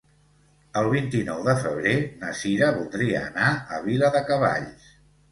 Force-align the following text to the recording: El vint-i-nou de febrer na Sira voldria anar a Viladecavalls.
El 0.79 0.87
vint-i-nou 0.93 1.41
de 1.47 1.53
febrer 1.65 1.91
na 2.23 2.31
Sira 2.39 2.69
voldria 2.77 3.19
anar 3.27 3.51
a 3.77 3.83
Viladecavalls. 3.83 4.89